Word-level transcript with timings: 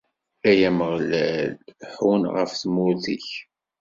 Ay 0.49 0.61
Ameɣlal, 0.69 1.51
ḥunn 1.93 2.23
ɣef 2.35 2.51
tmurt-ik! 2.61 3.29